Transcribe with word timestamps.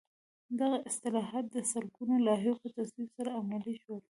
دغه 0.59 0.77
اصلاحات 0.89 1.45
د 1.49 1.57
سلګونو 1.71 2.15
لایحو 2.27 2.53
په 2.61 2.67
تصویب 2.77 3.09
سره 3.17 3.29
عملي 3.41 3.75
شول. 3.83 4.01